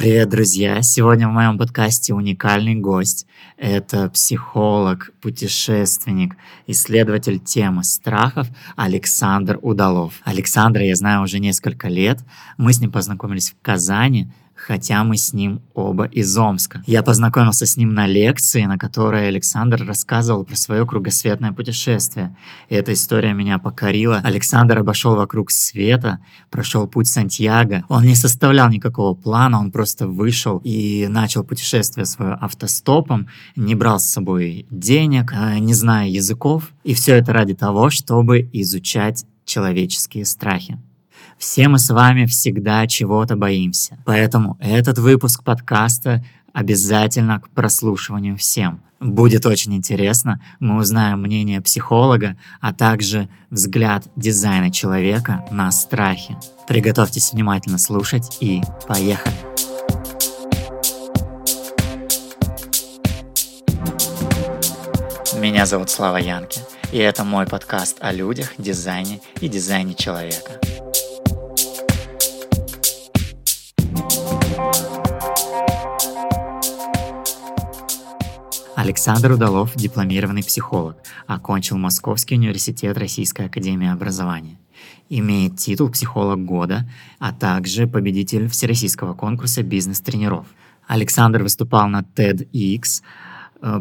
[0.00, 0.80] Привет, друзья!
[0.80, 3.26] Сегодня в моем подкасте уникальный гость.
[3.58, 10.14] Это психолог, путешественник, исследователь темы страхов Александр Удалов.
[10.24, 12.20] Александра я знаю уже несколько лет.
[12.56, 14.32] Мы с ним познакомились в Казани
[14.66, 16.82] хотя мы с ним оба из Омска.
[16.86, 22.36] Я познакомился с ним на лекции, на которой Александр рассказывал про свое кругосветное путешествие.
[22.68, 24.20] И эта история меня покорила.
[24.22, 26.18] Александр обошел вокруг света,
[26.50, 27.84] прошел путь Сантьяго.
[27.88, 33.98] Он не составлял никакого плана, он просто вышел и начал путешествие свое автостопом, не брал
[33.98, 36.70] с собой денег, э, не зная языков.
[36.84, 40.78] И все это ради того, чтобы изучать человеческие страхи.
[41.40, 43.96] Все мы с вами всегда чего-то боимся.
[44.04, 46.22] Поэтому этот выпуск подкаста
[46.52, 48.82] обязательно к прослушиванию всем.
[49.00, 50.42] Будет очень интересно.
[50.58, 56.36] Мы узнаем мнение психолога, а также взгляд дизайна человека на страхи.
[56.68, 59.34] Приготовьтесь внимательно слушать и поехали!
[65.40, 66.60] Меня зовут Слава Янки,
[66.92, 70.60] и это мой подкаст о людях, дизайне и дизайне человека.
[78.90, 80.96] Александр Удалов– дипломированный психолог,
[81.28, 84.58] окончил Московский университет Российской Академии Образования.
[85.08, 90.44] Имеет титул «Психолог года», а также победитель Всероссийского конкурса бизнес-тренеров.
[90.88, 93.02] Александр выступал на TEDx,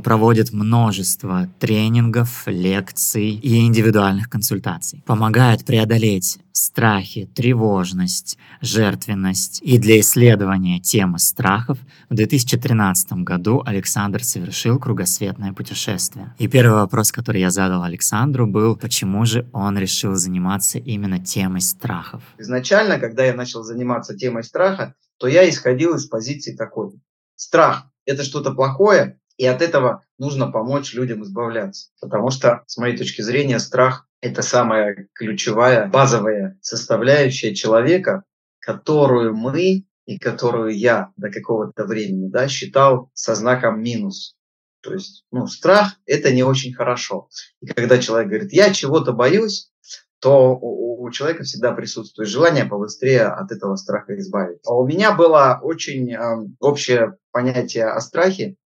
[0.04, 5.04] проводит множество тренингов, лекций и индивидуальных консультаций.
[5.06, 9.62] Помогает преодолеть страхи, тревожность, жертвенность.
[9.64, 11.78] И для исследования темы страхов
[12.10, 16.34] в 2013 году Александр совершил кругосветное путешествие.
[16.38, 21.62] И первый вопрос, который я задал Александру, был, почему же он решил заниматься именно темой
[21.62, 22.22] страхов?
[22.38, 26.92] Изначально, когда я начал заниматься темой страха, то я исходил из позиции такой.
[27.36, 31.92] Страх– это что-то плохое, и от этого нужно помочь людям избавляться.
[32.02, 38.26] Потому что, с моей точки зрения, страх– это самая ключевая, базовая составляющая человека,
[38.60, 44.36] которую мы и которую я до какого-то времени да, считал со знаком минус.
[44.82, 47.30] То есть, ну, страх– это не очень хорошо.
[47.62, 49.72] И когда человек говорит, я чего-то боюсь,
[50.20, 54.70] то у, у человека всегда присутствует желание побыстрее от этого страха избавиться.
[54.70, 56.20] А у меня было очень э,
[56.60, 58.58] общее понятие о страхе,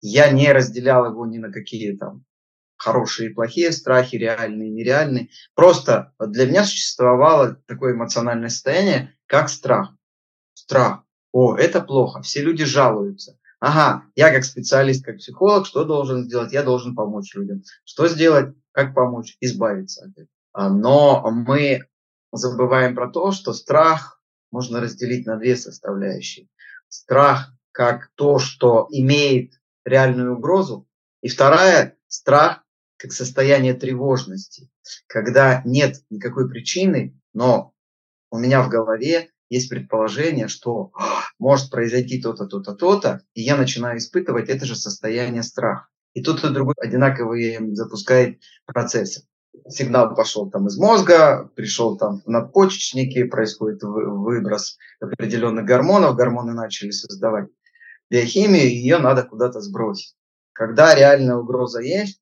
[0.00, 2.24] я не разделял его ни на какие там
[2.80, 5.28] хорошие и плохие страхи, реальные и нереальные.
[5.54, 9.94] Просто для меня существовало такое эмоциональное состояние, как страх.
[10.54, 11.02] Страх.
[11.32, 13.38] О, это плохо, все люди жалуются.
[13.60, 16.52] Ага, я как специалист, как психолог, что должен сделать?
[16.52, 17.62] Я должен помочь людям.
[17.84, 18.54] Что сделать?
[18.72, 19.36] Как помочь?
[19.40, 20.28] Избавиться от этого.
[20.52, 21.84] А, но мы
[22.32, 26.48] забываем про то, что страх можно разделить на две составляющие.
[26.88, 29.59] Страх как то, что имеет
[29.90, 30.88] реальную угрозу.
[31.22, 32.64] И вторая– страх
[32.96, 34.70] как состояние тревожности,
[35.06, 37.72] когда нет никакой причины, но
[38.30, 40.92] у меня в голове есть предположение, что
[41.38, 45.88] может произойти то-то, то-то, то-то, и я начинаю испытывать это же состояние страха.
[46.14, 49.26] И тут и другой одинаковые запускает процессы.
[49.68, 56.90] Сигнал пошел там из мозга, пришел там в надпочечники, происходит выброс определенных гормонов, гормоны начали
[56.90, 57.48] создавать
[58.10, 60.16] биохимию, ее надо куда-то сбросить.
[60.52, 62.20] Когда реальная угроза есть,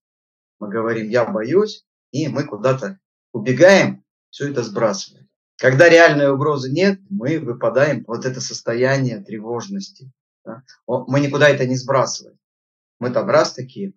[0.59, 2.99] мы говорим «я боюсь», и мы куда-то
[3.32, 5.28] убегаем, все это сбрасываем.
[5.56, 10.12] Когда реальной угрозы нет, мы выпадаем вот это состояние тревожности.
[10.44, 10.62] Да?
[10.87, 12.38] Мы никуда это не сбрасываем.
[13.00, 13.93] Мы там раз такие,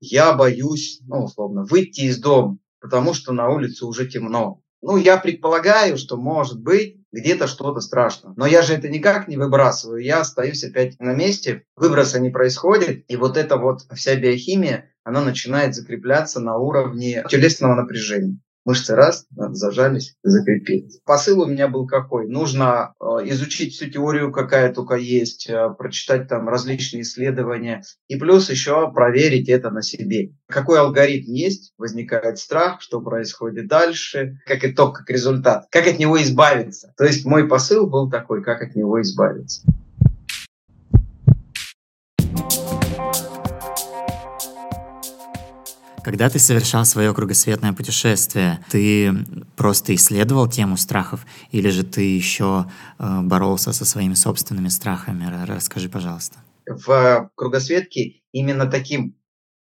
[0.00, 4.62] я боюсь, ну, условно, выйти из дома, потому что на улице уже темно.
[4.82, 8.32] Ну, я предполагаю, что может быть где-то что-то страшно.
[8.36, 10.02] Но я же это никак не выбрасываю.
[10.02, 13.04] Я остаюсь опять на месте, выброса не происходит.
[13.08, 18.38] И вот эта вот вся биохимия, она начинает закрепляться на уровне телесного напряжения.
[18.66, 21.00] Мышцы раз, зажались, закрепились.
[21.06, 22.28] Посыл у меня был какой?
[22.28, 28.50] Нужно э, изучить всю теорию, какая только есть, э, прочитать там различные исследования и плюс
[28.50, 30.34] еще проверить это на себе.
[30.46, 36.20] Какой алгоритм есть, возникает страх, что происходит дальше, как итог, как результат, как от него
[36.20, 36.92] избавиться.
[36.98, 39.62] То есть мой посыл был такой, как от него избавиться.
[46.02, 49.12] Когда ты совершал свое кругосветное путешествие, ты
[49.56, 52.66] просто исследовал тему страхов или же ты еще
[52.98, 55.28] э, боролся со своими собственными страхами?
[55.46, 56.38] Расскажи, пожалуйста.
[56.66, 59.14] В кругосветке именно таким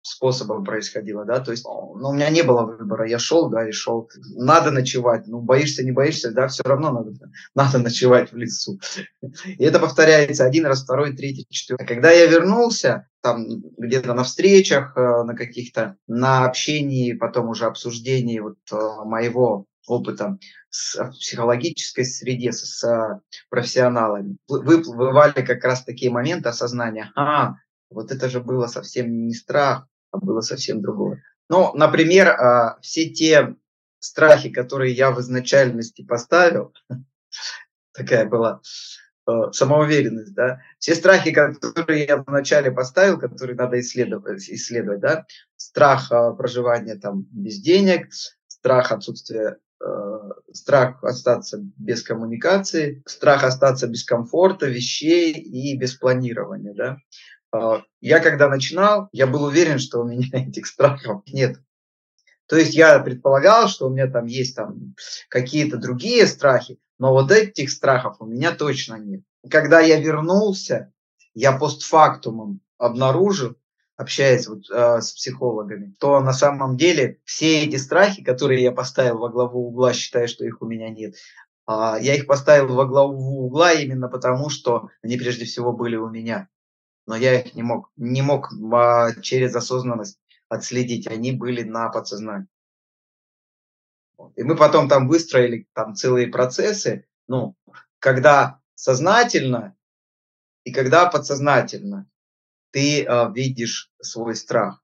[0.06, 3.72] способом происходило, да, то есть ну, у меня не было выбора, я шел, да, и
[3.72, 4.08] шел.
[4.34, 7.12] Надо ночевать, ну, боишься, не боишься, да, все равно надо,
[7.54, 8.78] надо ночевать в лесу.
[9.44, 11.84] И это повторяется один раз, второй, третий, четвертый.
[11.84, 13.44] А когда я вернулся, там
[13.76, 20.38] где-то на встречах, э, на каких-то, на общении, потом уже обсуждении вот э, моего опыта
[20.70, 24.36] в психологической среде с, с профессионалами.
[24.48, 27.54] Выплывали как раз такие моменты осознания, а,
[27.90, 29.86] вот это же было совсем не страх, а
[30.20, 31.22] было совсем другое.
[31.48, 33.54] Ну, например, а, все те
[33.98, 36.72] страхи, которые я в изначальности поставил,
[37.92, 38.60] такая была
[39.28, 45.26] э, самоуверенность, да, все страхи, которые я вначале поставил, которые надо исследовать, исследовать да,
[45.56, 48.08] страх а, проживания там без денег,
[48.48, 56.72] страх отсутствия Э, страх остаться без коммуникации, страх остаться без комфорта, вещей и без планирования.
[56.72, 56.96] Да?
[57.52, 61.58] А, я когда начинал, я был уверен, что у меня этих страхов нет.
[62.46, 64.94] То есть я предполагал, что у меня там есть там
[65.28, 69.22] какие-то другие страхи, но вот этих страхов у меня точно нет.
[69.50, 70.92] Когда я вернулся,
[71.34, 73.56] я постфактумом обнаружил,
[73.96, 79.18] общаясь вот, э, с психологами, то на самом деле все эти страхи, которые я поставил
[79.18, 81.14] во главу угла, считая, что их у меня нет,
[81.68, 86.08] э, я их поставил во главу угла именно потому, что они прежде всего были у
[86.08, 86.48] меня.
[87.06, 90.18] Но я их не мог, не мог э, через осознанность
[90.48, 92.48] отследить, они были на подсознании.
[94.34, 97.54] И мы потом там выстроили там целые процессы, ну,
[97.98, 99.76] когда сознательно
[100.64, 102.08] и когда подсознательно
[102.72, 104.82] ты э, видишь свой страх.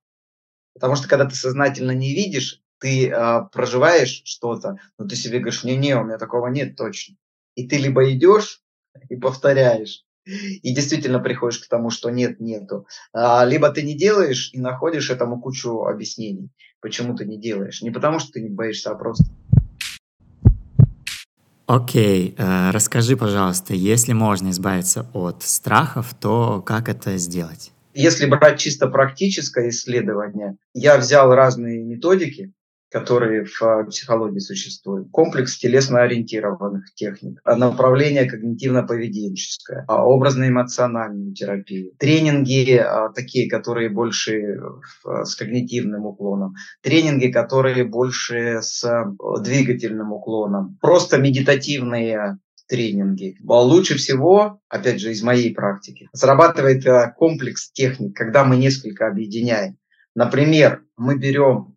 [0.75, 5.65] Потому что когда ты сознательно не видишь, ты э, проживаешь что-то, но ты себе говоришь,
[5.65, 7.17] не-не, у меня такого нет точно.
[7.55, 8.63] И ты либо идешь
[9.09, 12.87] и повторяешь, и действительно приходишь к тому, что нет, нету.
[13.13, 17.83] А, либо ты не делаешь и находишь этому кучу объяснений, почему ты не делаешь.
[17.83, 19.25] Не потому, что ты не боишься, а просто.
[21.67, 27.73] Окей, э, расскажи, пожалуйста, если можно избавиться от страхов, то как это сделать?
[27.95, 32.53] Если брать чисто практическое исследование, я взял разные методики,
[32.93, 35.09] которые в а, психологии существуют.
[35.11, 42.85] Комплекс телесно-ориентированных техник, а направление когнитивно-поведенческое, а образно-эмоциональную терапию, тренинги
[43.15, 44.59] такие, которые больше
[45.05, 48.85] с когнитивным уклоном, тренинги, которые больше с
[49.43, 53.37] двигательным уклоном, просто медитативные тренинги.
[53.43, 56.85] Лучше всего, опять же, из моей практики, срабатывает
[57.17, 59.77] комплекс техник, когда мы несколько объединяем.
[60.15, 61.72] Например, мы берем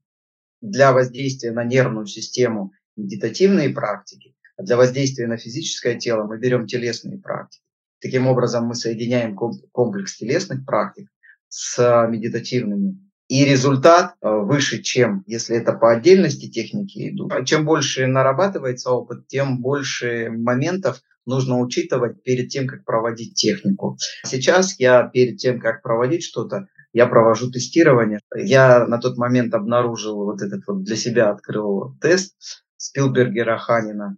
[0.69, 6.65] для воздействия на нервную систему медитативные практики, а для воздействия на физическое тело мы берем
[6.65, 7.63] телесные практики.
[8.01, 11.09] Таким образом, мы соединяем комплекс телесных практик
[11.49, 17.31] с медитативными и результат э, выше, чем если это по отдельности техники идут.
[17.31, 23.97] А чем больше нарабатывается опыт, тем больше моментов нужно учитывать перед тем, как проводить технику.
[24.23, 28.21] Сейчас я перед тем, как проводить что-то, я провожу тестирование.
[28.33, 32.37] Я на тот момент обнаружил вот этот вот для себя открыл тест
[32.77, 34.15] Спилбергера Ханина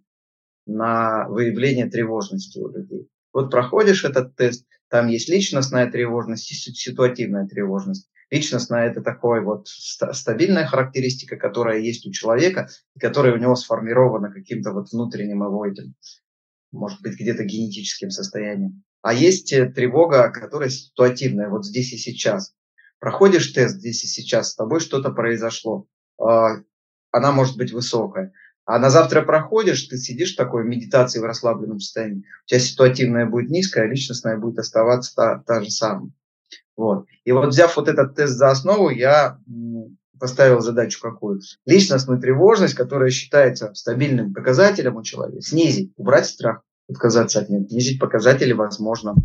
[0.68, 3.09] на выявление тревожности у людей.
[3.33, 8.12] Вот проходишь этот тест, там есть личностная тревожность и ситуативная тревожность.
[8.29, 14.31] Личностная– это такой вот стабильная характеристика, которая есть у человека, и которая у него сформирована
[14.31, 15.95] каким-то вот внутренним его этим,
[16.71, 18.83] может быть, где-то генетическим состоянием.
[19.01, 22.54] А есть э, тревога, которая ситуативная, вот здесь и сейчас.
[22.99, 25.87] Проходишь тест здесь и сейчас, с тобой что-то произошло,
[26.19, 26.57] а,
[27.11, 28.33] она может быть высокая.
[28.66, 33.49] А на завтра проходишь, ты сидишь такой медитации в расслабленном состоянии, у тебя ситуативная будет
[33.49, 36.11] низкая, а личностная будет оставаться та, та же самая.
[36.75, 37.06] Вот.
[37.23, 39.39] И вот взяв вот этот тест за основу, я
[40.19, 41.39] поставил задачу какую?
[41.66, 47.99] Личностную тревожность, которая считается стабильным показателем у человека, снизить, убрать страх, отказаться от него, снизить
[47.99, 49.16] показатели возможно.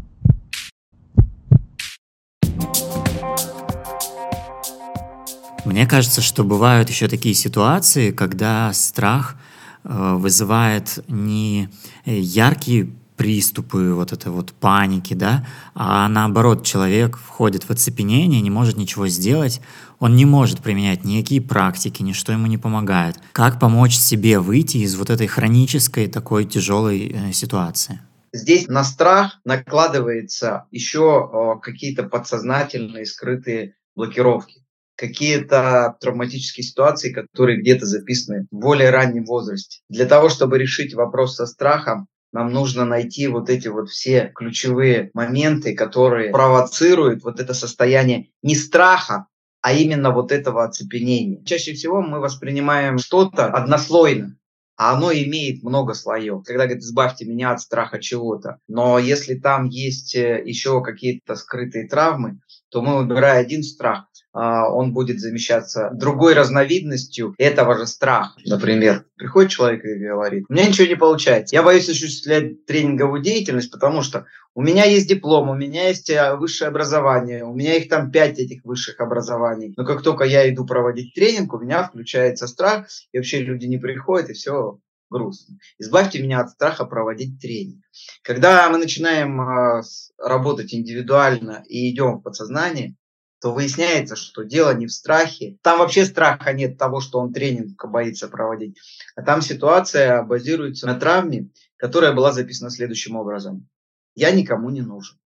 [5.73, 9.37] Мне кажется, что бывают еще такие ситуации, когда страх
[9.85, 11.71] э, вызывает не
[12.05, 18.76] яркие приступы вот этой вот паники, да, а наоборот, человек входит в оцепенение, не может
[18.76, 19.62] ничего сделать,
[19.99, 23.17] он не может применять никакие практики, ничто ему не помогает.
[23.33, 27.99] Как помочь себе выйти из вот этой хронической такой тяжелой э, ситуации?
[28.35, 34.62] Здесь на страх накладывается еще э, какие-то подсознательные скрытые блокировки
[34.97, 39.81] какие-то травматические ситуации, которые где-то записаны в более раннем возрасте.
[39.89, 45.11] Для того, чтобы решить вопрос со страхом, нам нужно найти вот эти вот все ключевые
[45.13, 49.27] моменты, которые провоцируют вот это состояние не страха,
[49.61, 51.45] а именно вот этого оцепенения.
[51.45, 54.37] Чаще всего мы воспринимаем что-то однослойно,
[54.77, 56.43] а оно имеет много слоев.
[56.45, 58.59] Когда говорит, избавьте меня от страха чего-то.
[58.67, 64.93] Но если там есть э, еще какие-то скрытые травмы, то мы, выбирая один страх, он
[64.93, 68.33] будет замещаться другой разновидностью этого же страха.
[68.47, 73.71] Например, приходит человек и говорит, у меня ничего не получается, я боюсь осуществлять тренинговую деятельность,
[73.71, 77.89] потому что у меня есть диплом, у меня есть э, высшее образование, у меня их
[77.89, 79.73] там пять этих высших образований.
[79.77, 83.79] Но как только я иду проводить тренинг, у меня включается страх, и вообще люди не
[83.79, 85.57] приходят, и все грустно.
[85.79, 87.83] Избавьте меня от страха проводить тренинг.
[88.23, 89.83] Когда мы начинаем э,
[90.19, 92.95] работать индивидуально и идем в подсознание,
[93.43, 95.59] то выясняется, что дело не в страхе.
[95.63, 98.79] Там вообще страха нет того, что он тренинг боится проводить.
[99.17, 103.69] А там ситуация базируется на травме, которая была записана следующим образом.
[104.15, 105.19] Я никому не нужен.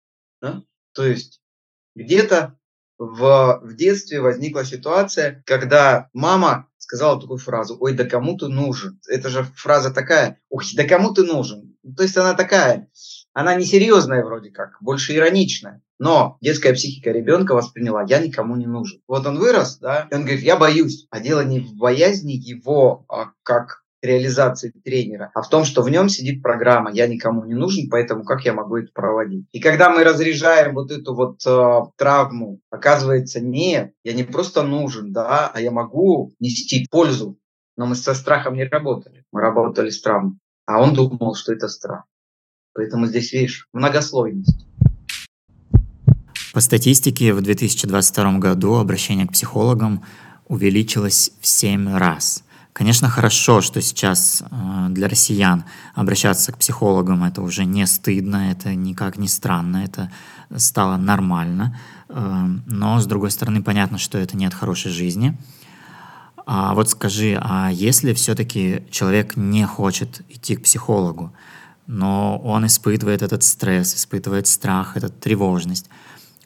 [0.42, 0.64] Да?
[0.94, 1.42] То есть
[1.94, 2.58] где-то
[2.98, 9.02] в, в детстве возникла ситуация, когда мама сказала такую фразу, ой, да кому ты нужен?
[9.10, 11.76] Это же фраза такая, ой, да кому ты нужен?
[11.98, 12.90] То есть она такая,
[13.34, 15.82] она несерьезная вроде как, больше ироничная.
[16.00, 19.02] Но детская психика ребенка восприняла, я никому не нужен.
[19.08, 21.08] Вот он вырос, да, и он говорит, я боюсь.
[21.10, 25.90] А дело не в боязни его, а как реализации тренера, а в том, что в
[25.90, 29.48] нем сидит программа «я никому не нужен, поэтому как я могу это проводить».
[29.52, 35.12] И когда мы разряжаем вот эту вот э, травму, оказывается, нет, я не просто нужен,
[35.12, 37.38] да, а я могу нести пользу.
[37.78, 40.38] Но мы со страхом не работали, мы работали с травмой.
[40.66, 42.06] А он думал, что это страх.
[42.74, 44.66] Поэтому здесь, видишь, многослойность.
[46.56, 50.06] По статистике, в 2022 году обращение к психологам
[50.48, 52.46] увеличилось в 7 раз.
[52.72, 58.74] Конечно, хорошо, что сейчас э, для россиян обращаться к психологам это уже не стыдно, это
[58.74, 60.10] никак не странно, это
[60.56, 61.78] стало нормально.
[62.08, 65.38] Э, но, с другой стороны, понятно, что это не от хорошей жизни.
[66.46, 71.34] А вот скажи, а если все-таки человек не хочет идти к психологу,
[71.86, 75.90] но он испытывает этот стресс, испытывает страх, эту тревожность,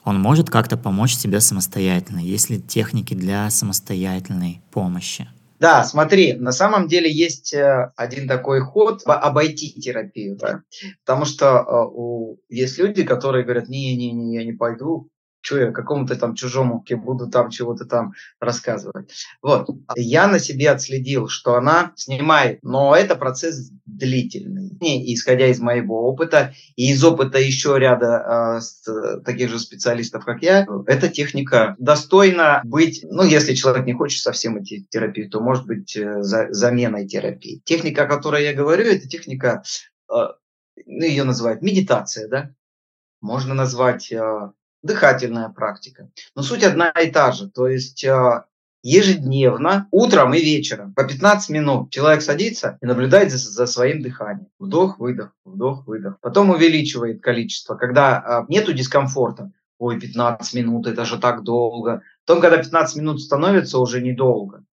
[0.03, 2.19] он может как-то помочь себе самостоятельно?
[2.19, 5.27] Есть ли техники для самостоятельной помощи?
[5.59, 10.61] Да, смотри, на самом деле есть э, один такой ход обойти терапию, да?
[11.05, 15.09] потому что э, у, есть люди, которые говорят, не-не-не, я не пойду,
[15.41, 19.11] что какому-то там чужому буду там чего-то там рассказывать.
[19.41, 19.69] Вот.
[19.95, 24.77] Я на себе отследил, что она снимает, но это процесс длительный.
[24.81, 30.41] И, исходя из моего опыта и из опыта еще ряда э, таких же специалистов, как
[30.41, 35.39] я, эта техника достойна быть, ну, если человек не хочет совсем идти в терапию, то
[35.39, 37.61] может быть э, за, заменой терапии.
[37.65, 39.63] Техника, о которой я говорю, это техника,
[40.09, 40.13] э,
[40.85, 42.51] ну, ее называют медитация, да,
[43.21, 44.51] можно назвать э,
[44.83, 46.09] дыхательная практика.
[46.35, 47.49] Но суть одна и та же.
[47.49, 48.45] То есть а,
[48.83, 54.47] ежедневно, утром и вечером, по 15 минут человек садится и наблюдает за, своим дыханием.
[54.59, 56.19] Вдох-выдох, вдох-выдох.
[56.21, 59.51] Потом увеличивает количество, когда а, нету дискомфорта.
[59.77, 62.01] Ой, 15 минут, это же так долго.
[62.25, 64.65] Потом, когда 15 минут становится уже недолго,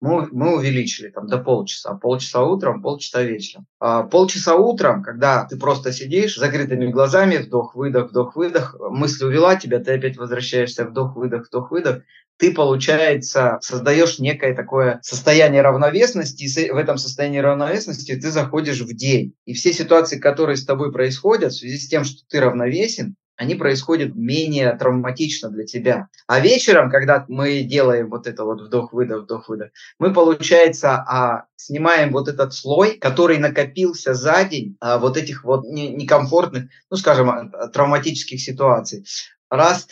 [0.00, 1.94] мы, мы увеличили там до полчаса.
[1.94, 3.66] Полчаса утром, полчаса вечером.
[3.80, 9.80] А, полчаса утром, когда ты просто сидишь с закрытыми глазами, вдох-выдох, вдох-выдох, мысль увела тебя,
[9.80, 12.02] ты опять возвращаешься, вдох-выдох, вдох-выдох,
[12.38, 18.94] ты, получается, создаешь некое такое состояние равновесности, и в этом состоянии равновесности ты заходишь в
[18.94, 19.34] день.
[19.44, 23.54] И все ситуации, которые с тобой происходят, в связи с тем, что ты равновесен, они
[23.54, 26.08] происходят менее травматично для тебя.
[26.26, 32.26] А вечером, когда мы делаем вот это вот вдох-выдох, вдох-выдох, мы, получается, а, снимаем вот
[32.26, 38.40] этот слой, который накопился за день а, вот этих вот некомфортных, ну, скажем, а, травматических
[38.40, 39.06] ситуаций.
[39.48, 39.86] Раз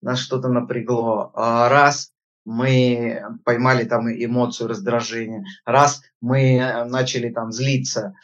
[0.00, 2.10] нас что-то напрягло, раз
[2.46, 8.14] мы поймали там эмоцию раздражения, раз мы э, начали там злиться,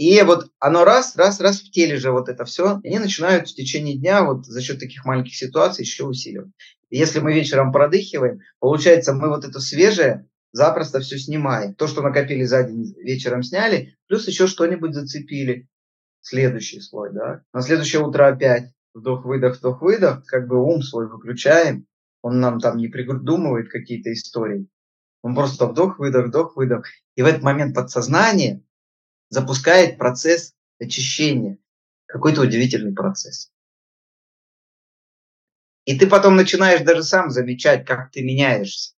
[0.00, 3.54] и вот оно раз, раз, раз в теле же вот это все, они начинают в
[3.54, 6.48] течение дня вот за счет таких маленьких ситуаций еще усиливать.
[6.88, 11.74] Если мы вечером продыхиваем, получается, мы вот это свежее запросто все снимаем.
[11.74, 15.68] То, что накопили за день, вечером сняли, плюс еще что-нибудь зацепили.
[16.22, 17.42] Следующий слой, да.
[17.52, 21.84] На следующее утро опять вдох-выдох, вдох-выдох, как бы ум свой выключаем,
[22.22, 24.66] он нам там не придумывает какие-то истории.
[25.20, 26.86] Он просто вдох-выдох, вдох-выдох.
[27.16, 28.62] И в этот момент подсознание
[29.30, 31.58] запускает процесс очищения.
[32.06, 33.50] Какой-то удивительный процесс.
[35.86, 38.94] И ты потом начинаешь даже сам замечать, как ты меняешься.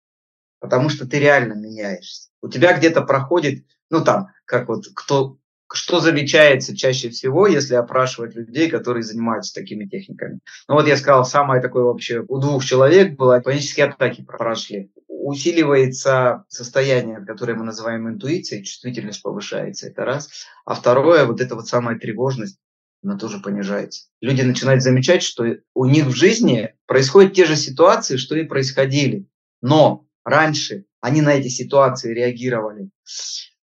[0.60, 2.30] Потому что ты реально меняешься.
[2.40, 5.37] У тебя где-то проходит, ну там, как вот кто
[5.72, 10.40] что замечается чаще всего, если опрашивать людей, которые занимаются такими техниками?
[10.68, 14.90] Ну вот я сказал, самое такое вообще у двух человек было панические атаки прошли.
[15.30, 20.28] Усиливается состояние, которое мы называем интуицией, чувствительность повышается, это раз.
[20.64, 22.58] А второе, вот эта вот самая тревожность,
[23.04, 24.08] она тоже понижается.
[24.20, 29.28] Люди начинают замечать, что у них в жизни происходят те же ситуации, что и происходили.
[29.62, 32.90] Но раньше они на эти ситуации реагировали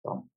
[0.03, 0.29] там,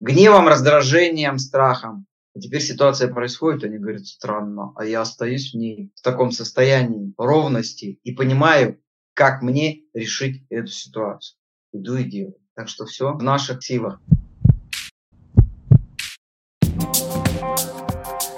[0.00, 2.06] гневом, раздражением, страхом.
[2.36, 7.12] А теперь ситуация происходит, они говорят, странно, а я остаюсь в ней в таком состоянии
[7.18, 8.80] ровности и понимаю,
[9.18, 11.36] как мне решить эту ситуацию.
[11.72, 12.36] Иду и делаю.
[12.54, 14.00] Так что все в наших силах.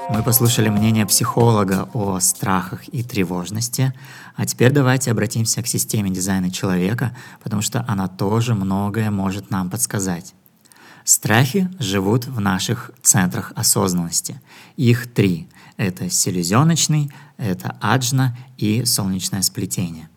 [0.08, 3.92] Мы послушали мнение психолога о страхах и тревожности,
[4.36, 9.68] а теперь давайте обратимся к системе дизайна человека, потому что она тоже многое может нам
[9.68, 10.34] подсказать.
[11.04, 14.40] Страхи живут в наших центрах осознанности.
[14.78, 15.46] Их три.
[15.76, 20.08] Это селезеночный, это аджна и солнечное сплетение.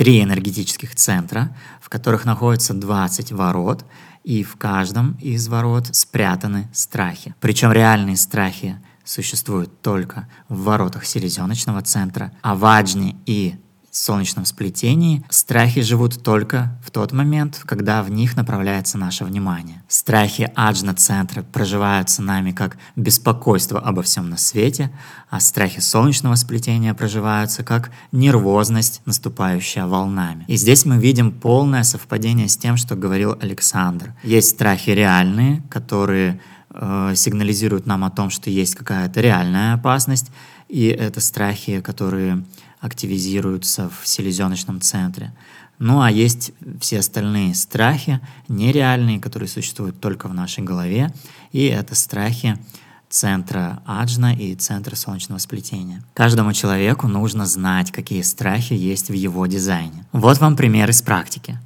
[0.00, 3.84] Три энергетических центра, в которых находится 20 ворот,
[4.24, 7.34] и в каждом из ворот спрятаны страхи.
[7.38, 13.56] Причем реальные страхи существуют только в воротах селезеночного центра, а в аджне и
[13.90, 19.82] солнечном сплетении страхи живут только в тот момент, когда в них направляется наше внимание.
[19.88, 24.90] Страхи аджна-центра проживаются нами как беспокойство обо всем на свете,
[25.28, 30.44] а страхи солнечного сплетения проживаются как нервозность, наступающая волнами.
[30.46, 34.14] И здесь мы видим полное совпадение с тем, что говорил Александр.
[34.22, 36.40] Есть страхи реальные, которые
[36.72, 40.30] э, сигнализируют нам о том, что есть какая-то реальная опасность,
[40.70, 42.44] и это страхи, которые
[42.80, 45.32] активизируются в селезеночном центре.
[45.78, 51.12] Ну а есть все остальные страхи, нереальные, которые существуют только в нашей голове,
[51.52, 52.58] и это страхи
[53.08, 56.02] центра аджна и центра солнечного сплетения.
[56.14, 60.06] Каждому человеку нужно знать, какие страхи есть в его дизайне.
[60.12, 61.58] Вот вам пример из практики.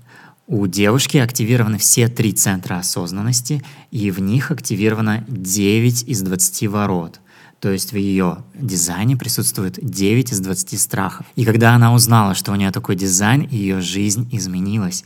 [0.47, 7.21] У девушки активированы все три центра осознанности, и в них активировано 9 из 20 ворот.
[7.65, 11.25] То есть в ее дизайне присутствует 9 из 20 страхов.
[11.35, 15.03] И когда она узнала, что у нее такой дизайн, ее жизнь изменилась.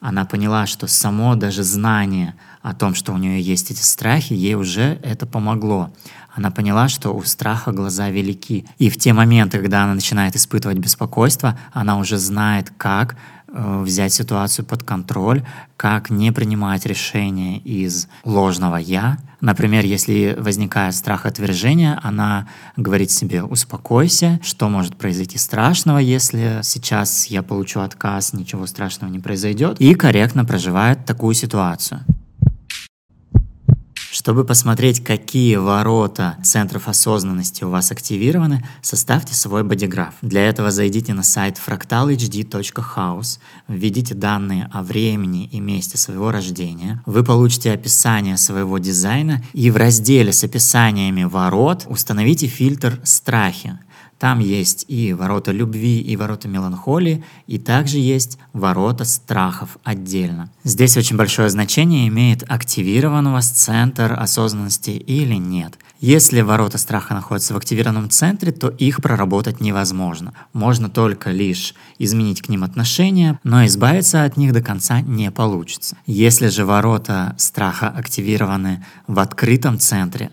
[0.00, 4.54] Она поняла, что само даже знание о том, что у нее есть эти страхи, ей
[4.54, 5.92] уже это помогло.
[6.34, 8.64] Она поняла, что у страха глаза велики.
[8.78, 13.16] И в те моменты, когда она начинает испытывать беспокойство, она уже знает, как
[13.48, 15.44] взять ситуацию под контроль,
[15.76, 19.18] как не принимать решения из ложного «я».
[19.40, 27.26] Например, если возникает страх отвержения, она говорит себе «успокойся, что может произойти страшного, если сейчас
[27.26, 32.04] я получу отказ, ничего страшного не произойдет», и корректно проживает такую ситуацию.
[34.28, 40.12] Чтобы посмотреть, какие ворота центров осознанности у вас активированы, составьте свой бодиграф.
[40.20, 43.38] Для этого зайдите на сайт fractalhd.house,
[43.68, 49.78] введите данные о времени и месте своего рождения, вы получите описание своего дизайна и в
[49.78, 53.78] разделе с описаниями ворот установите фильтр «Страхи».
[54.18, 60.50] Там есть и ворота любви, и ворота меланхолии, и также есть ворота страхов отдельно.
[60.64, 65.78] Здесь очень большое значение имеет активирован у вас центр осознанности или нет.
[66.00, 70.32] Если ворота страха находятся в активированном центре, то их проработать невозможно.
[70.52, 75.96] Можно только лишь изменить к ним отношение, но избавиться от них до конца не получится.
[76.06, 80.30] Если же ворота страха активированы в открытом центре,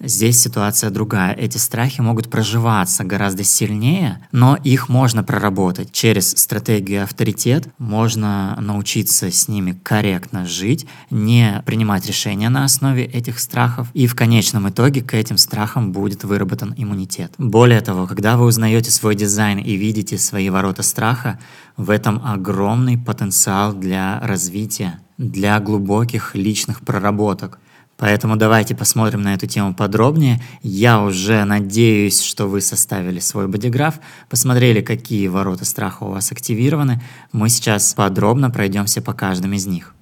[0.00, 1.32] Здесь ситуация другая.
[1.32, 7.68] Эти страхи могут проживаться гораздо сильнее, но их можно проработать через стратегию авторитет.
[7.78, 13.88] Можно научиться с ними корректно жить, не принимать решения на основе этих страхов.
[13.94, 17.32] И в конечном итоге к этим страхам будет выработан иммунитет.
[17.38, 21.38] Более того, когда вы узнаете свой дизайн и видите свои ворота страха,
[21.76, 27.58] в этом огромный потенциал для развития, для глубоких личных проработок.
[27.96, 30.42] Поэтому давайте посмотрим на эту тему подробнее.
[30.62, 37.02] Я уже надеюсь, что вы составили свой бодиграф, посмотрели, какие ворота страха у вас активированы.
[37.32, 39.94] Мы сейчас подробно пройдемся по каждым из них.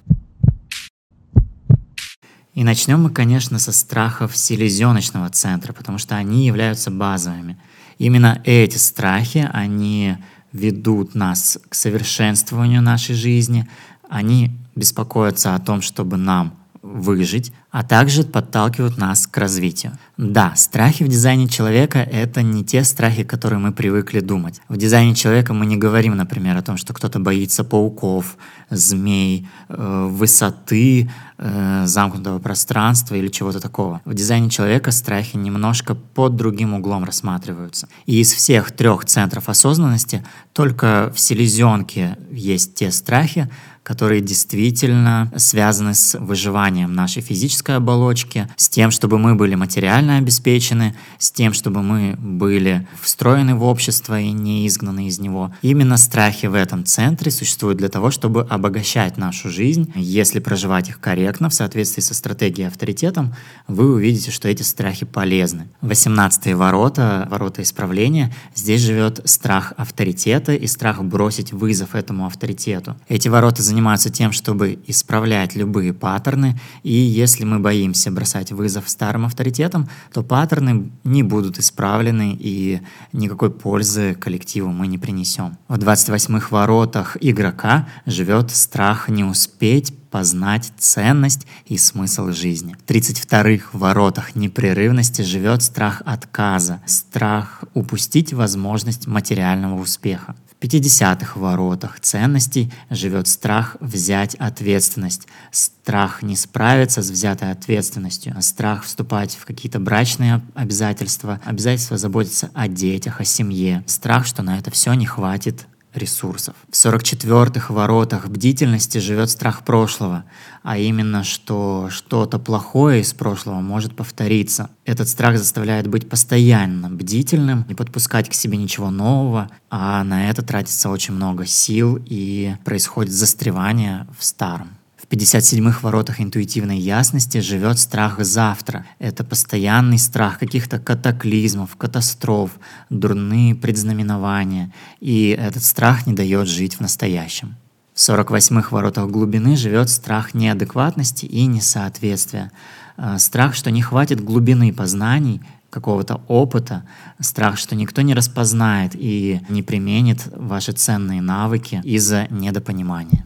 [2.53, 7.57] И начнем мы, конечно, со страхов селезеночного центра, потому что они являются базовыми.
[7.97, 10.17] Именно эти страхи, они
[10.51, 13.69] ведут нас к совершенствованию нашей жизни,
[14.09, 16.53] они беспокоятся о том, чтобы нам
[16.85, 19.97] выжить, а также подталкивают нас к развитию.
[20.17, 24.61] Да, страхи в дизайне человека— это не те страхи, которые мы привыкли думать.
[24.69, 28.37] В дизайне человека мы не говорим, например, о том, что кто-то боится пауков,
[28.69, 34.01] змей, э, высоты, э, замкнутого пространства или чего-то такого.
[34.05, 37.89] В дизайне человека страхи немножко под другим углом рассматриваются.
[38.05, 43.49] И из всех трех центров осознанности только в селезенке есть те страхи,
[43.85, 50.95] которые действительно связаны с выживанием нашей физической оболочки, с тем, чтобы мы были материально обеспечены,
[51.19, 55.53] с тем, чтобы мы были встроены в общество и не изгнаны из него.
[55.61, 59.93] Именно страхи в этом центре существуют для того, чтобы обогащать нашу жизнь.
[59.95, 63.35] Если проживать их корректно, в соответствии со стратегией авторитетом,
[63.67, 65.67] вы увидите, что эти страхи полезны.
[65.81, 72.97] 18 ворота, ворота исправления, здесь живет страх авторитета и страх бросить вызов этому авторитету.
[73.07, 73.74] Эти ворота занимаются
[74.09, 80.91] тем, чтобы исправлять любые паттерны, и если мы боимся бросать вызов старым авторитетам, то паттерны
[81.03, 82.81] не будут исправлены, и
[83.13, 85.57] никакой пользы коллективу мы не принесем.
[85.67, 92.73] В 28-х воротах игрока живет страх не успеть познать ценность и смысл жизни.
[92.85, 100.37] В 32-х воротах непрерывности живет страх отказа, страх упустить возможность материального успеха.
[100.57, 108.85] В 50-х воротах ценностей живет страх взять ответственность, страх не справиться с взятой ответственностью, страх
[108.85, 114.71] вступать в какие-то брачные обязательства, обязательства заботиться о детях, о семье, страх, что на это
[114.71, 116.55] все не хватит ресурсов.
[116.69, 120.25] В 44-х воротах бдительности живет страх прошлого,
[120.63, 124.69] а именно, что что-то плохое из прошлого может повториться.
[124.85, 130.41] Этот страх заставляет быть постоянно бдительным, не подпускать к себе ничего нового, а на это
[130.41, 134.69] тратится очень много сил и происходит застревание в старом.
[135.07, 138.87] В 57-х воротах интуитивной ясности живет страх завтра.
[138.97, 142.51] Это постоянный страх каких-то катаклизмов, катастроф,
[142.89, 144.73] дурные предзнаменования.
[144.99, 147.55] И этот страх не дает жить в настоящем.
[147.93, 152.51] В 48-х воротах глубины живет страх неадекватности и несоответствия.
[152.97, 155.39] Э, страх, что не хватит глубины познаний,
[155.69, 156.83] какого-то опыта,
[157.19, 163.25] страх, что никто не распознает и не применит ваши ценные навыки из-за недопонимания.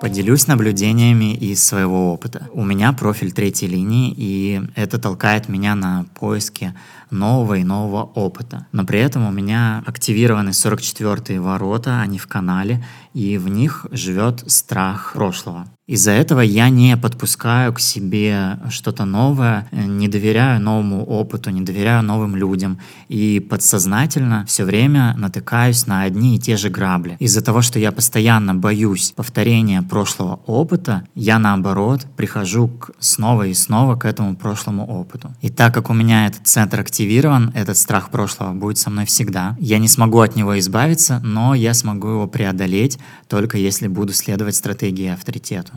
[0.00, 2.48] Поделюсь наблюдениями из своего опыта.
[2.54, 6.72] У меня профиль третьей линии, и это толкает меня на поиски
[7.10, 8.66] нового и нового опыта.
[8.72, 12.82] Но при этом у меня активированы 44-е ворота, они в канале,
[13.14, 15.66] и в них живет страх прошлого.
[15.90, 22.04] Из-за этого я не подпускаю к себе что-то новое, не доверяю новому опыту, не доверяю
[22.04, 22.78] новым людям.
[23.08, 27.16] И подсознательно все время натыкаюсь на одни и те же грабли.
[27.18, 33.54] Из-за того, что я постоянно боюсь повторения прошлого опыта, я наоборот прихожу к, снова и
[33.54, 35.34] снова к этому прошлому опыту.
[35.40, 39.56] И так как у меня этот центр активирован, этот страх прошлого будет со мной всегда.
[39.58, 44.56] Я не смогу от него избавиться, но я смогу его преодолеть только если буду следовать
[44.56, 45.72] стратегии авторитету.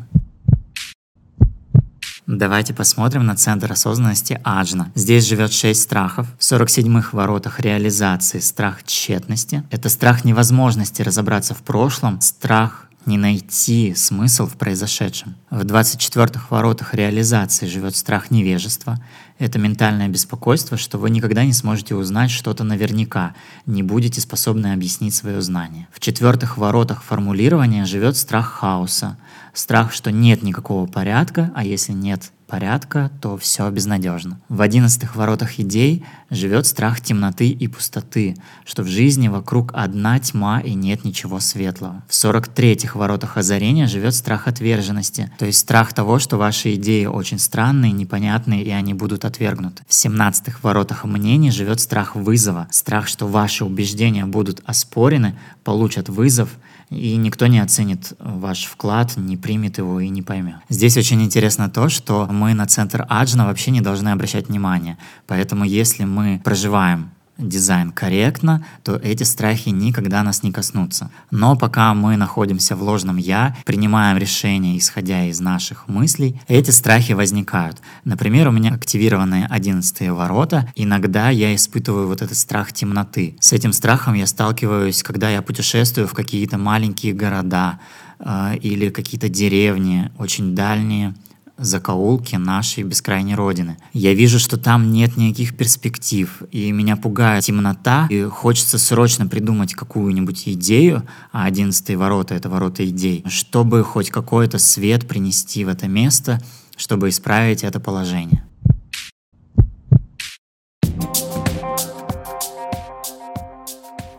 [2.26, 4.92] Давайте посмотрим на центр осознанности Аджна.
[4.96, 6.28] Здесь живет шесть страхов.
[6.40, 9.64] В 47-х воротах реализации страх тщетности.
[9.72, 15.36] Это страх невозможности разобраться в прошлом, страх не найти смысл в произошедшем.
[15.50, 18.98] В 24-х воротах реализации живет страх невежества.
[19.40, 23.34] Это ментальное беспокойство, что вы никогда не сможете узнать что-то наверняка,
[23.66, 25.88] не будете способны объяснить свое знание.
[25.92, 29.18] В четвертых воротах формулирования живет страх хаоса.
[29.54, 34.40] Страх, что нет никакого порядка, а если нет порядка, то все безнадежно.
[34.48, 40.60] В одиннадцатых воротах идей живет страх темноты и пустоты, что в жизни вокруг одна тьма
[40.60, 42.04] и нет ничего светлого.
[42.08, 47.06] В сорок третьих воротах озарения живет страх отверженности, то есть страх того, что ваши идеи
[47.06, 49.82] очень странные, непонятные и они будут отвергнуты.
[49.88, 56.50] В семнадцатых воротах мнений живет страх вызова, страх, что ваши убеждения будут оспорены, получат вызов
[56.90, 60.56] и никто не оценит ваш вклад, не примет его и не поймет.
[60.70, 64.98] Здесь очень интересно то, что мы на центр Аджна вообще не должны обращать внимания.
[65.28, 71.10] Поэтому если мы проживаем дизайн корректно, то эти страхи никогда нас не коснутся.
[71.32, 77.14] Но пока мы находимся в ложном «я», принимаем решения, исходя из наших мыслей, эти страхи
[77.14, 77.80] возникают.
[78.06, 83.36] Например, у меня активированы 11 ворота, иногда я испытываю вот этот страх темноты.
[83.40, 87.80] С этим страхом я сталкиваюсь, когда я путешествую в какие-то маленькие города
[88.20, 91.14] э, или какие-то деревни, очень дальние,
[91.58, 93.78] закоулки нашей бескрайней родины.
[93.94, 99.74] Я вижу, что там нет никаких перспектив, и меня пугает темнота, и хочется срочно придумать
[99.74, 105.88] какую-нибудь идею, а одиннадцатые ворота— это ворота идей, чтобы хоть какой-то свет принести в это
[105.88, 106.42] место,
[106.76, 108.44] чтобы исправить это положение.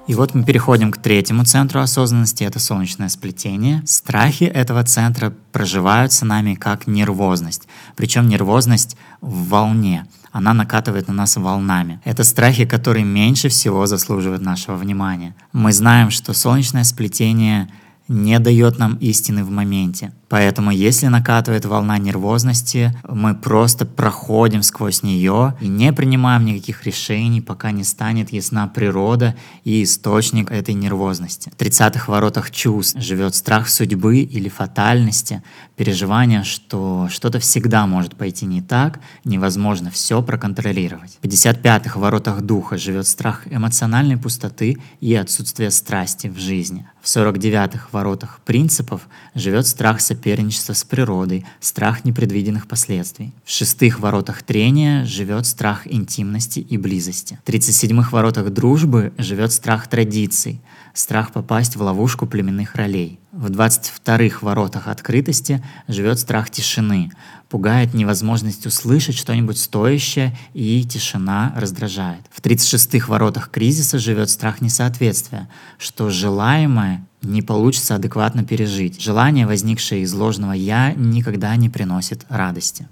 [0.06, 3.82] И вот мы переходим к третьему центру осознанности, это солнечное сплетение.
[3.86, 10.06] Страхи этого центра проживаются нами как нервозность, причем нервозность в волне.
[10.30, 12.00] Она накатывает на нас волнами.
[12.04, 15.34] Это страхи, которые меньше всего заслуживают нашего внимания.
[15.54, 17.68] Мы знаем, что солнечное сплетение
[18.08, 20.12] не дает нам истины в моменте.
[20.28, 27.40] Поэтому, если накатывает волна нервозности, мы просто проходим сквозь нее и не принимаем никаких решений,
[27.40, 31.50] пока не станет ясна природа и источник этой нервозности.
[31.56, 35.42] В 30-х воротах чувств живет страх судьбы или фатальности,
[35.76, 41.18] переживание, что что-то всегда может пойти не так, невозможно все проконтролировать.
[41.22, 46.86] В 55-х воротах духа живет страх эмоциональной пустоты и отсутствия страсти в жизни.
[47.04, 49.02] В 49-х воротах принципов
[49.34, 53.34] живет страх соперничества с природой, страх непредвиденных последствий.
[53.44, 57.38] В шестых воротах трения живет страх интимности и близости.
[57.44, 60.62] В 37-х воротах дружбы живет страх традиций,
[60.94, 63.20] страх попасть в ловушку племенных ролей.
[63.32, 67.10] В 22-х воротах открытости живет страх тишины,
[67.48, 72.20] пугает невозможность услышать что-нибудь стоящее, и тишина раздражает.
[72.30, 79.00] В 36-х воротах кризиса живет страх несоответствия, что желаемое не получится адекватно пережить.
[79.00, 82.86] Желание, возникшее из ложного «я», никогда не приносит радости.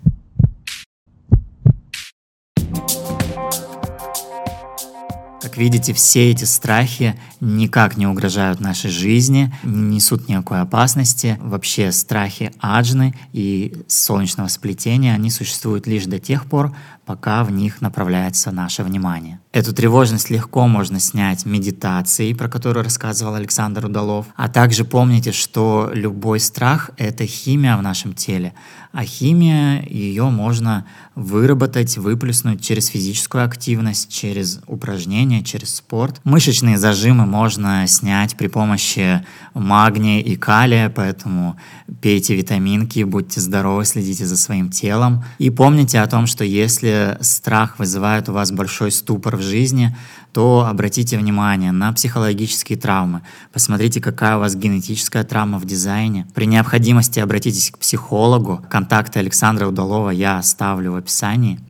[5.53, 11.38] Как видите, все эти страхи никак не угрожают нашей жизни, не несут никакой опасности.
[11.43, 16.75] Вообще страхи аджны и солнечного сплетения, они существуют лишь до тех пор,
[17.12, 19.38] пока в них направляется наше внимание.
[19.53, 24.29] Эту тревожность легко можно снять медитацией, про которую рассказывал Александр Удалов.
[24.35, 28.55] А также помните, что любой страх— это химия в нашем теле.
[28.92, 36.20] А химия, ее можно выработать, выплеснуть через физическую активность, через упражнения, через спорт.
[36.25, 41.57] Мышечные зажимы можно снять при помощи магния и калия, поэтому
[42.01, 45.25] пейте витаминки, будьте здоровы, следите за своим телом.
[45.38, 49.97] И помните о том, что если страх вызывает у вас большой ступор в жизни,
[50.33, 53.23] то обратите внимание на психологические травмы.
[53.53, 56.27] Посмотрите, какая у вас генетическая травма в дизайне.
[56.35, 58.65] При необходимости обратитесь к психологу.
[58.71, 61.61] Контакты Александра Удалова я оставлю в описании.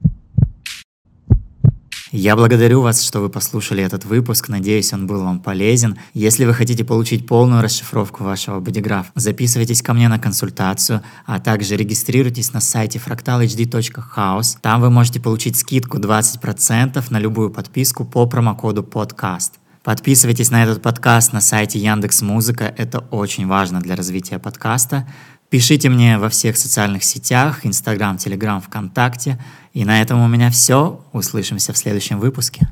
[2.14, 4.50] Я благодарю вас, что вы послушали этот выпуск.
[4.50, 5.96] Надеюсь, он был вам полезен.
[6.12, 11.74] Если вы хотите получить полную расшифровку вашего бодиграфа, записывайтесь ко мне на консультацию, а также
[11.74, 14.58] регистрируйтесь на сайте fractalhd.house.
[14.60, 19.54] Там вы можете получить скидку 20% на любую подписку по промокоду подкаст.
[19.82, 22.72] Подписывайтесь на этот подкаст на сайте Яндекс Музыка.
[22.76, 25.08] Это очень важно для развития подкаста.
[25.52, 29.38] Пишите мне во всех социальных сетях, Инстаграм, Телеграм, ВКонтакте.
[29.74, 31.04] И на этом у меня все.
[31.12, 32.68] Услышимся в следующем выпуске.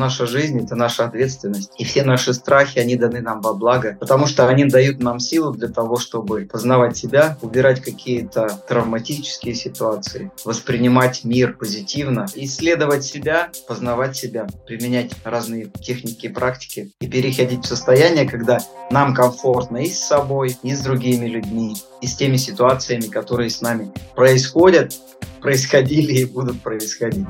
[0.00, 1.72] Наша жизнь– это наша ответственность.
[1.78, 5.52] И все наши страхи, они даны нам во благо, потому что они дают нам силу
[5.52, 14.16] для того, чтобы познавать себя, убирать какие-то травматические ситуации, воспринимать мир позитивно, исследовать себя, познавать
[14.16, 18.58] себя, применять разные техники и практики и переходить в состояние, когда
[18.90, 23.60] нам комфортно и с собой, и с другими людьми, и с теми ситуациями, которые с
[23.60, 24.94] нами происходят,
[25.40, 27.26] происходили и будут происходить.